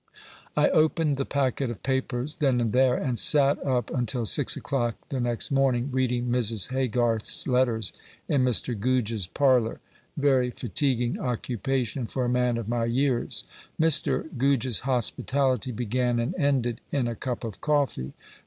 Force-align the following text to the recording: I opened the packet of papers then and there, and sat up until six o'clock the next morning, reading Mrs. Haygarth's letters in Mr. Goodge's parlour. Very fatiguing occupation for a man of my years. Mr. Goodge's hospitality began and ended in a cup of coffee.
I 0.57 0.67
opened 0.71 1.17
the 1.17 1.27
packet 1.27 1.69
of 1.69 1.83
papers 1.83 2.37
then 2.37 2.59
and 2.59 2.73
there, 2.73 2.95
and 2.95 3.19
sat 3.19 3.63
up 3.63 3.91
until 3.91 4.25
six 4.25 4.57
o'clock 4.57 4.95
the 5.09 5.19
next 5.19 5.51
morning, 5.51 5.89
reading 5.91 6.25
Mrs. 6.27 6.69
Haygarth's 6.71 7.47
letters 7.47 7.93
in 8.27 8.43
Mr. 8.43 8.73
Goodge's 8.75 9.27
parlour. 9.27 9.79
Very 10.17 10.49
fatiguing 10.49 11.19
occupation 11.19 12.07
for 12.07 12.25
a 12.25 12.29
man 12.29 12.57
of 12.57 12.67
my 12.67 12.85
years. 12.85 13.43
Mr. 13.79 14.27
Goodge's 14.39 14.79
hospitality 14.79 15.71
began 15.71 16.17
and 16.19 16.33
ended 16.33 16.81
in 16.89 17.07
a 17.07 17.15
cup 17.15 17.43
of 17.43 17.61
coffee. 17.61 18.13